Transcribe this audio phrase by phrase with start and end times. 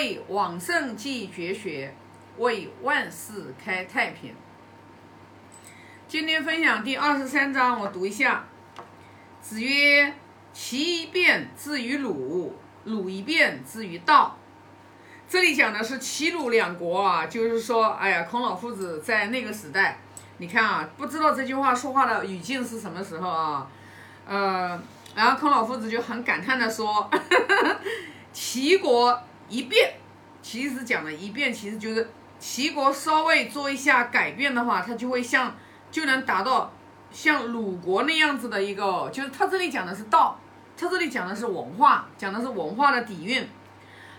[0.00, 1.94] 为往圣继绝学，
[2.38, 4.34] 为万世开太平。
[6.08, 8.46] 今天分享第二十三章，我读一下。
[9.42, 10.14] 子曰
[10.54, 14.38] ：“齐一变之于鲁，鲁一变之于道。”
[15.28, 19.98] 这里讲的是齐鲁两国啊，就是说，哎呀，孔老夫子在那个时代，
[20.38, 23.70] 你看啊，不知道这句话说话的语境是什么时候啊？
[24.26, 24.82] 呃，
[25.14, 27.10] 然后孔老夫子就很感叹的说：
[28.32, 29.92] “齐国一变，
[30.40, 35.54] 其实讲的一变，其实就是齐国稍微做一下改变的话，它就会像
[35.90, 36.72] 就能达到
[37.10, 40.40] 像鲁国那样子的一个，就是他这里讲的是道，
[40.76, 43.46] 他这里讲的是文化，讲的是文化的底蕴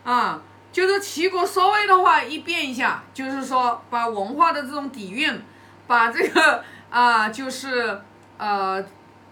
[0.04, 0.40] 啊。”
[0.72, 5.38] 就是齐国稍微的话一变一下，就是说把文化的这种底蕴，
[5.86, 8.00] 把这个 啊，就是
[8.38, 8.82] 呃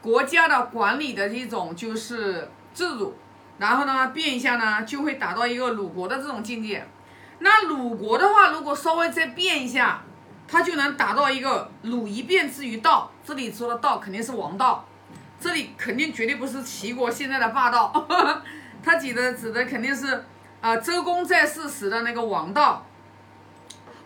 [0.02, 3.16] 国家的管理的一种就是制度，
[3.60, 6.88] 然后呢变一下呢，就会达到一个鲁国的这种境界。
[7.40, 10.02] 那鲁国的话，如果稍微再变一下，
[10.48, 13.12] 它就能达到一个鲁一变之于道。
[13.24, 14.86] 这里说的道肯定是王道，
[15.40, 18.08] 这里肯定绝对不是齐国现在的霸道，
[18.84, 20.26] 它指的指的肯定是。
[20.62, 22.86] 啊，周公在世时的那个王道，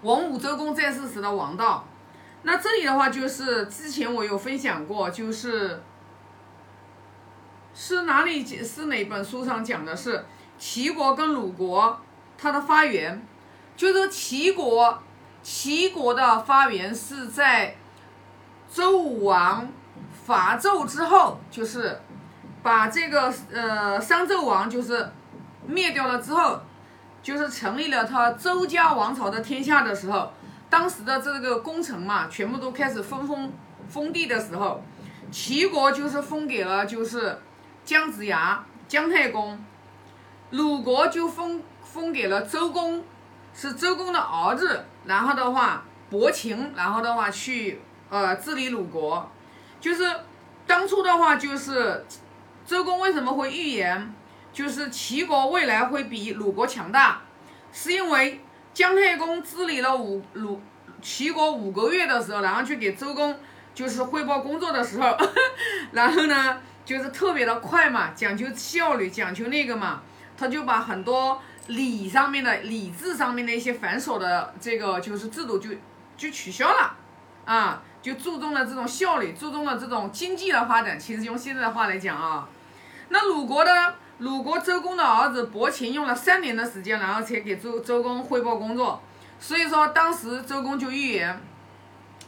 [0.03, 1.83] 文武周公在世时的王道。
[2.43, 5.81] 那这里的话，就是之前我有分享过，就是
[7.73, 10.25] 是哪里是哪本书上讲的是
[10.57, 11.99] 齐国跟鲁国
[12.37, 13.25] 它的发源，
[13.75, 15.01] 就是齐国，
[15.41, 17.75] 齐国的发源是在
[18.71, 19.67] 周武王
[20.25, 21.99] 伐纣之后，就是
[22.61, 25.09] 把这个呃商纣王就是。
[25.65, 26.59] 灭掉了之后，
[27.21, 30.29] 就是成立了他周家王朝的天下的时候，
[30.69, 33.49] 当时的这个功臣嘛，全部都开始分封
[33.87, 34.83] 封地的时候，
[35.31, 37.39] 齐国就是封给了就是
[37.85, 39.59] 姜子牙姜太公，
[40.51, 43.03] 鲁国就封封给了周公，
[43.53, 49.29] 是周公的儿子，然后的话伯禽，然后的话去呃治理鲁国，
[49.81, 50.03] 就是
[50.65, 52.05] 当初的话就是
[52.65, 54.13] 周公为什么会预言？
[54.53, 57.21] 就是齐国未来会比鲁国强大，
[57.71, 58.39] 是因为
[58.71, 60.61] 姜太公治理了五鲁
[61.01, 63.35] 齐国五个月的时候，然后去给周公
[63.73, 65.17] 就是汇报工作的时候，
[65.91, 70.01] 然后呢就是特别的快嘛，讲究效率，讲究那个嘛，
[70.37, 75.69] 他就把很多礼上面的礼制上面的一些繁琐的这个就是制度就
[76.17, 76.95] 就取消了，
[77.45, 80.99] 啊，就注重了这种效率，注重了这种经济的发展。
[80.99, 82.47] 其实用现在的话来讲啊，
[83.09, 83.95] 那鲁国的。
[84.19, 89.01] 鲁国周公的儿子伯禽用了三年的时间，然后才给周周公汇报工作。
[89.39, 91.41] 所以说，当时周公就预言，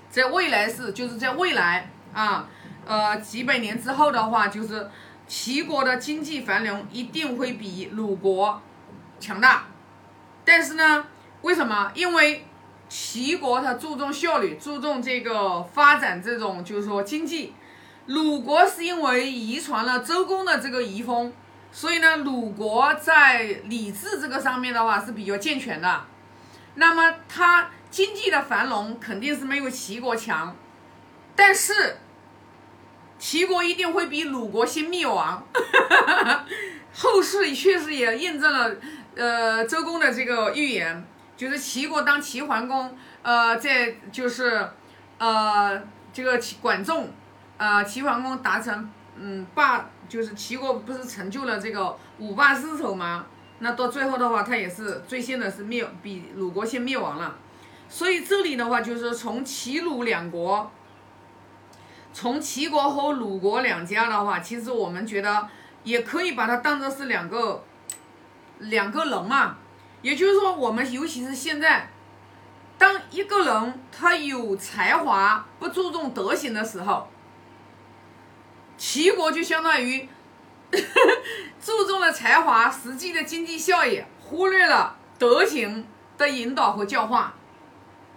[0.09, 2.49] 在未来是就是在未来啊，
[2.85, 4.89] 呃几百年之后的话，就是
[5.27, 8.61] 齐国的经济繁荣一定会比鲁国
[9.19, 9.65] 强大。
[10.43, 11.05] 但是呢，
[11.41, 11.91] 为什么？
[11.95, 12.45] 因为
[12.87, 17.53] 齐国它注重效率，注重这个发展这种就是说经济，
[18.05, 21.33] 鲁国是因为遗传了周公的这个遗风。
[21.71, 26.05] 所以呢，鲁国在礼制这个上面的话是比较健全的，
[26.75, 30.55] 那么它经济的繁荣肯定是没有齐国强，
[31.35, 31.97] 但是
[33.17, 35.43] 齐国一定会比鲁国先灭亡。
[36.93, 38.75] 后世确实也印证了，
[39.15, 41.05] 呃，周公的这个预言，
[41.35, 44.69] 就是齐国当齐桓公，呃，在就是，
[45.17, 45.81] 呃，
[46.13, 47.09] 这个管仲，
[47.57, 48.89] 呃，齐桓公达成。
[49.17, 53.25] 嗯，霸就是齐国不是成就了这个五霸之首吗？
[53.59, 57.33] 那到最后的话，他也是最先的是灭，比鲁国先灭亡了。
[57.87, 60.69] 所以这里的话，就是从齐鲁两国，
[62.15, 65.49] 从齐国和鲁国两家的话，其实我们觉得
[65.83, 67.61] 也可以把它当做是两个
[68.59, 69.57] 两个人嘛。
[70.01, 71.89] 也就是说，我们尤其是现在，
[72.77, 77.05] 当一个人他有才华，不注重德行的时候。
[78.77, 80.07] 齐国就相当于
[81.59, 85.85] 注重了才华，实际的经济效益，忽略了德行
[86.17, 87.33] 的引导和教化，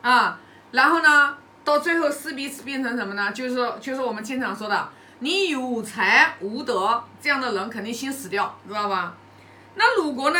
[0.02, 0.38] 啊，
[0.70, 1.37] 然后呢，
[1.68, 3.30] 到最后势必变成什么呢？
[3.30, 4.88] 就是就是我们经常说的，
[5.18, 9.14] 你有才无德，这样的人肯定先死掉，知道吧？
[9.74, 10.38] 那鲁国呢？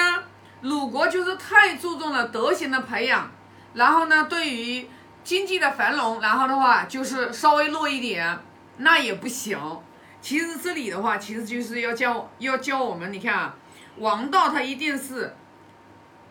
[0.63, 3.31] 鲁国就是太注重了德行的培养，
[3.75, 4.89] 然后呢，对于
[5.23, 8.39] 经济的繁荣，然后的话就是稍微弱一点，
[8.79, 9.59] 那也不行。
[10.23, 13.55] 其实这里的话，其实就是要教要教我们，你看啊，
[13.99, 15.37] 王道它一定是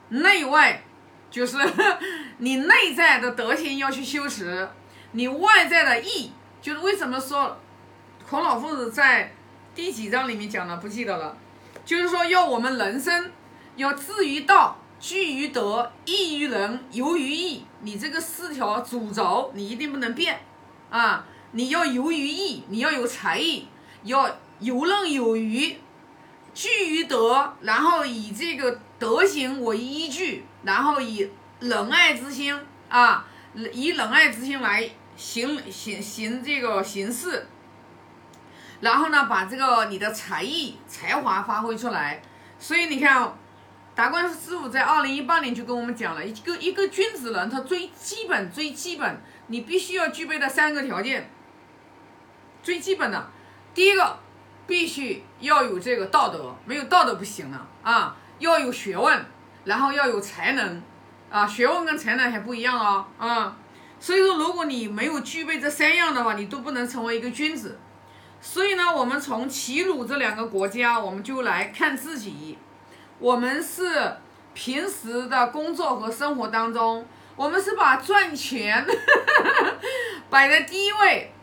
[0.09, 0.83] 内外，
[1.29, 1.57] 就是
[2.39, 4.67] 你内在的德行要去修持，
[5.17, 6.29] 你外在的义，
[6.61, 7.57] 就是为什么说
[8.29, 9.33] 孔老夫子在
[9.73, 11.35] 第几章里面讲的不记得了，
[11.83, 13.31] 就是说要我们人生
[13.77, 17.65] 要志于道，居于德，益于人，游于义。
[17.81, 20.39] 你这个四条主轴你一定不能变
[20.91, 21.25] 啊！
[21.53, 23.67] 你要游于义，你要有才艺，
[24.03, 24.29] 要
[24.59, 25.79] 游刃有余，
[26.53, 31.27] 居于德，然后以这个德行为依据，然后以
[31.59, 32.55] 仁爱之心
[32.89, 33.25] 啊，
[33.73, 34.87] 以仁爱之心来
[35.17, 37.45] 行行行这个行事，
[38.79, 42.21] 然后呢，把这个你的才艺才华发挥出来。
[42.57, 43.33] 所以你看。
[43.97, 51.27] 达观师傅在二零一八年就跟我们讲了一个一个君子人，他最基本最基本，你必须要具备的三个条件。
[52.61, 53.27] 最基本的，
[53.73, 54.19] 第一个，
[54.67, 59.25] 必须要有这个道德，没有道德不行了啊，要有学问，
[59.63, 60.83] 然后要有才能，
[61.31, 63.57] 啊，学问跟才能还不一样哦，啊，
[63.99, 67.79] 所以说如果你没有具备这三样的话，你都不能成为一个君子。
[68.39, 72.57] 所以呢，我们从齐鲁这两个国家，我们就来看自己。
[73.19, 74.13] 我们是
[74.53, 77.05] 平时的工作和生活当中，
[77.35, 78.85] 我们是把赚钱
[80.29, 81.33] 摆在第一位，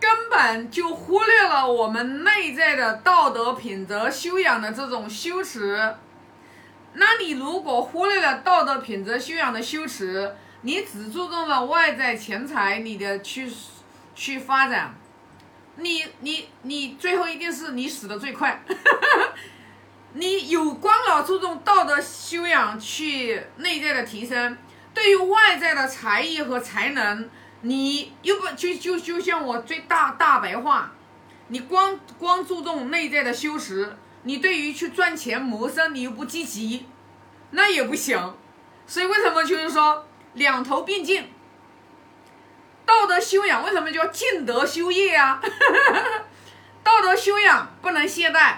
[0.00, 5.94] 根本就忽略了我们内在的道德品质修养的这种修持。
[6.94, 13.50] 那你如果忽略了道德品质修养的修持，你只注重了外在钱财，你的去
[14.14, 14.94] 去发展，
[15.76, 18.62] 你你你最后一定是你死的最快。
[20.14, 24.56] 你有光老注重道德修养去内在的提升，
[24.92, 27.28] 对于外在的才艺和才能，
[27.62, 30.92] 你又不就就就像我最大大白话，
[31.48, 36.86] 你光光注重内在的修持，你对于去赚钱谋生你又不积极，
[37.50, 38.34] 那也不行。
[38.86, 41.30] 所以为什么就是说两头并进？
[42.84, 45.40] 道德修养为什么叫尽德修业啊？
[46.82, 48.56] 道德修养不能懈怠。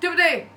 [0.00, 0.48] 对不对？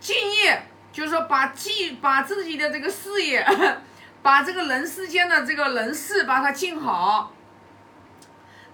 [0.00, 3.46] 敬业就是说把记把自己的这个事业，
[4.20, 7.32] 把这个人世间的这个人事把它尽好，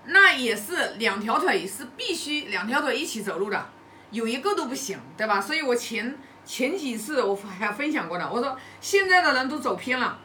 [0.06, 3.67] 那也是两条腿是必须两条腿一起走路的，
[4.11, 5.38] 有一个都不行，对吧？
[5.38, 10.19] 所以我前前几次我还分享过的，我说现在的人都走偏了，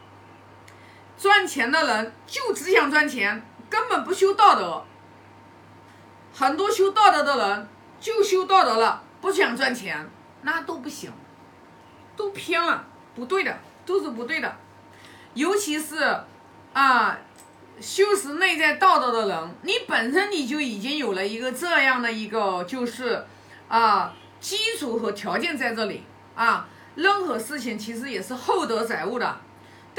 [1.20, 4.84] 赚钱的人就只想赚钱，根本不修道德，
[6.34, 7.68] 很多修道德的人
[8.00, 9.04] 就修道德了。
[9.22, 10.10] 不想赚钱，
[10.44, 11.12] 那都不行，
[12.16, 13.54] 都偏了，不对的，
[13.86, 14.56] 都是不对的。
[15.34, 15.98] 尤其是
[16.72, 17.20] 啊，
[17.82, 23.26] 修持内在道德的人，你本身你就已经有了一个这样的一个就是
[23.68, 26.66] 啊基础和条件在这里啊。
[26.96, 29.38] 任何事情其实也是厚德载物的，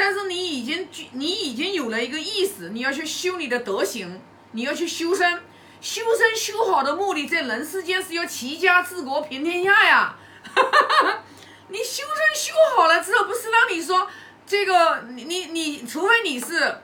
[0.01, 4.19] 但是你已经你已经有了一个意识，你要去修你的德行，
[4.53, 5.43] 你要去修身。
[5.83, 10.15] 修身修好的目的，在人世间是要齐家治国平天下呀！
[11.69, 14.07] 你修身修好了之后，不是让你说
[14.47, 16.77] 这个，你你你，除非你是，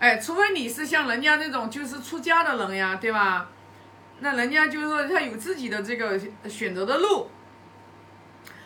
[0.00, 3.48] 哎，除非你是像人家那种就是出家的人呀，对吧？
[4.20, 7.30] 那人家就是说他有自己的这个选择的路。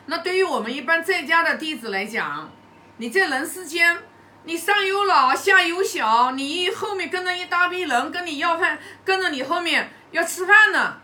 [0.07, 2.53] 那对于我们一般在家的弟子来讲，
[2.97, 3.99] 你在人世间。
[4.47, 10.99] 你上有老下有小，你后面跟着一大批人跟你要饭，跟着你后面要吃饭呢。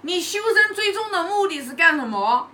[0.00, 2.50] 你修身最终的目的是干什么？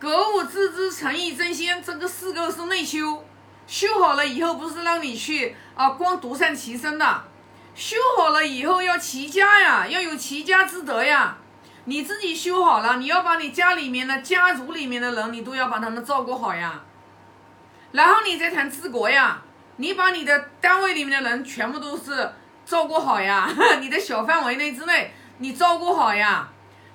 [0.00, 3.24] 格物致知、诚意真心，这个四个是内修。
[3.68, 7.24] 修好了以后，不是让你去啊光独善其身的。
[7.76, 11.38] 修好了以后要齐家呀，要有齐家之德呀。
[11.84, 16.82] 你自己修好了，你要把你家里面的家族里面的人，你都要把他们照顾好呀。
[17.92, 19.42] 然后你再谈治国呀。
[19.76, 22.30] 你把你的单位里面的人全部都是
[22.66, 23.48] 照顾好呀，
[23.80, 26.46] 你的小范围内之内你照顾好呀，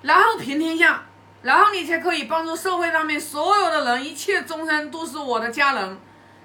[0.02, 1.02] 然后平天下，
[1.42, 5.98] 然后你才可以帮助社会上面所有的人，一切众生都是我的家人，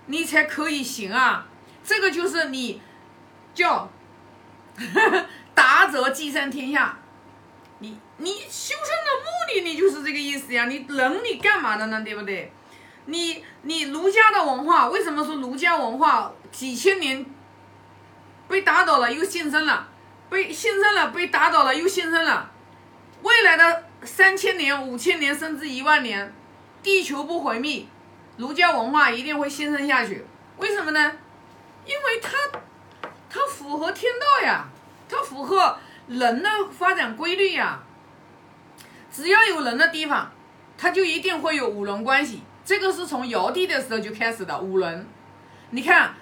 [0.08, 1.46] 你才可以行啊。
[1.84, 2.82] 这个就是你
[3.54, 3.88] 叫
[5.54, 6.98] 达则济善天下，
[7.78, 10.66] 你你修身的目的，你就是这个意思呀。
[10.66, 12.02] 你人你干嘛的呢？
[12.04, 12.52] 对不对？
[13.12, 17.26] 你你儒家的文化为什么说儒家文化几千年
[18.48, 19.90] 被打倒了又新生了，
[20.30, 22.50] 被新生了被打倒了又新生了，
[23.22, 26.34] 未来的三千年五千年甚至一万年，
[26.82, 27.86] 地球不毁灭，
[28.38, 30.26] 儒家文化一定会新生下去。
[30.58, 31.12] 为什么呢？
[31.86, 32.60] 因为它
[33.30, 34.70] 它符合天道呀，
[35.10, 35.78] 它符合
[36.08, 37.84] 人的发展规律呀。
[39.12, 40.32] 只要有人的地方，
[40.78, 42.42] 它就一定会有五伦关系。
[42.72, 45.06] 这个是从尧帝的时候就开始的五伦，
[45.72, 46.14] 你看，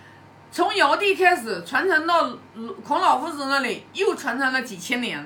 [0.52, 2.36] 从尧帝开始传承到
[2.84, 5.24] 孔老夫子那里，又传承了几千年，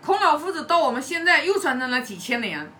[0.00, 2.72] 孔老夫子到我们现在又传承了几千年，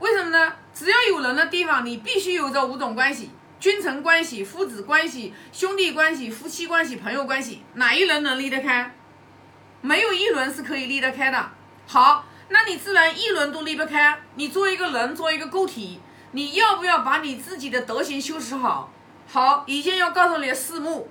[0.00, 0.52] 为什么呢？
[0.74, 7.62] 只要有人的地方，你必须有这五种关系：君臣关系、父子关系、兄弟关系、夫妻关系、朋友关系。
[7.72, 8.94] 哪一轮能离得开？
[9.80, 11.52] 没有一轮是可以离得开的。
[11.86, 14.20] 好，那你自然一轮都离不开。
[14.34, 15.98] 你作为一个人，作为一个个体，
[16.32, 18.90] 你要不要把你自己的德行修持好？
[19.26, 21.08] 好，已经要告诉你的四目，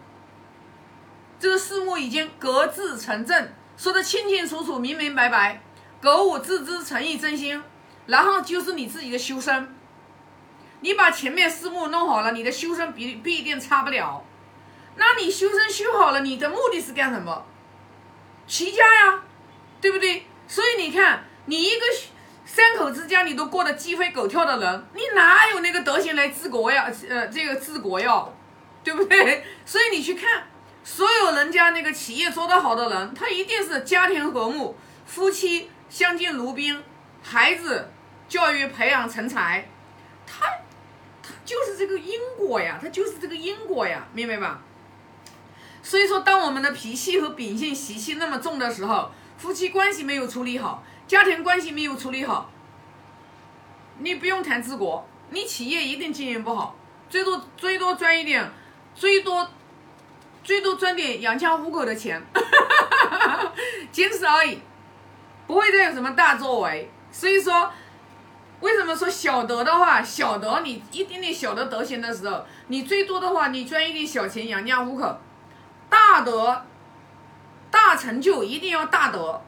[1.39, 5.61] 这个四目已经格字成正，说的清清楚楚、明明白白，
[6.01, 7.61] 格物致知、诚意真心。
[8.07, 9.75] 然后就是你自己的修身，
[10.79, 14.25] 你把前面四目弄好了，你的修身必必定差不了。
[14.95, 17.45] 那你修身修好了，你的目的是干什么？
[18.47, 19.21] 齐家呀，
[19.79, 20.25] 对不对？
[20.47, 21.85] 所以你看，你一个
[22.79, 26.91] 口之家，你都过得鸡飞狗跳的人，你哪有那个德行来治国呀？
[27.07, 28.33] 呃，这个治国哟，
[28.83, 29.43] 对不对？
[29.65, 30.47] 所以你去看，
[30.83, 36.81] 所有人家那个企业做得好的人，他一定是家庭和睦，夫妻相敬如宾，
[37.21, 37.91] 孩子。
[38.29, 39.67] 教育培养成才，
[40.27, 40.45] 他
[41.23, 44.61] 他就是这个因果呀，他就是这个因果呀，明白吧？
[45.81, 49.09] 所以说，当我们的脾气和秉性习气那么重的时候，
[49.39, 52.51] 夫妻关系没有处理好，家庭关系没有处理好，
[53.99, 56.75] 你不用谈治国，你企业一定经营不好，
[57.09, 58.51] 最多最多赚一点，
[58.95, 59.49] 最多
[60.43, 62.21] 最多赚点养家糊口的钱，
[63.91, 64.59] 仅此而已，
[65.47, 66.91] 不会再有什么大作为。
[67.11, 67.71] 所以说。
[68.61, 75.17] 为什么说小德的话，小德你一点点小的德行的时候，你最多的话你赚一点小钱养家糊口，
[75.89, 76.65] 大德
[77.71, 79.41] 大成就一定要大德。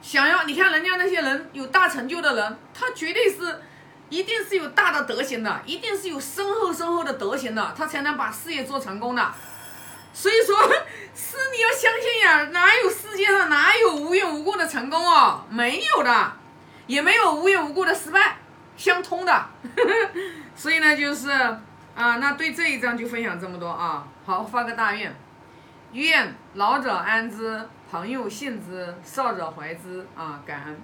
[0.00, 3.60] 想要你看人家那些人有大成就的人，他绝对是
[4.08, 9.32] 一定是有大的德行的，一定是有深厚深厚的德行的，他才能把事业做成功的。
[10.12, 10.56] 所以说，
[11.14, 15.44] 是你要相信呀，哪有世界上哪有无缘无故的成功哦？
[15.50, 16.32] 没有的。
[16.86, 18.38] 也没有无缘无故的失败，
[18.74, 19.46] 相通的，
[20.56, 21.28] 所以呢，就是
[21.94, 24.08] 啊，那对这一章就分享这么多啊。
[24.24, 25.14] 好，发个大愿，
[25.92, 30.78] 愿老者安之，朋友信之，少者怀之啊，感恩。